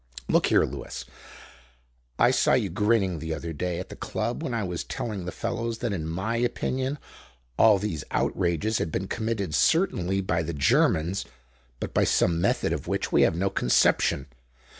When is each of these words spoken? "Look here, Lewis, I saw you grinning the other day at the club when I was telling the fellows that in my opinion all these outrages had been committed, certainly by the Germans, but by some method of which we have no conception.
"Look 0.27 0.47
here, 0.47 0.63
Lewis, 0.63 1.05
I 2.17 2.31
saw 2.31 2.53
you 2.53 2.69
grinning 2.71 3.19
the 3.19 3.35
other 3.35 3.53
day 3.53 3.77
at 3.79 3.89
the 3.89 3.95
club 3.95 4.41
when 4.41 4.51
I 4.51 4.63
was 4.63 4.83
telling 4.83 5.25
the 5.25 5.31
fellows 5.31 5.77
that 5.77 5.93
in 5.93 6.07
my 6.07 6.37
opinion 6.37 6.97
all 7.55 7.77
these 7.77 8.03
outrages 8.09 8.79
had 8.79 8.91
been 8.91 9.07
committed, 9.07 9.53
certainly 9.53 10.19
by 10.19 10.41
the 10.41 10.53
Germans, 10.53 11.25
but 11.79 11.93
by 11.93 12.03
some 12.05 12.41
method 12.41 12.73
of 12.73 12.87
which 12.87 13.11
we 13.11 13.21
have 13.21 13.35
no 13.35 13.51
conception. 13.51 14.25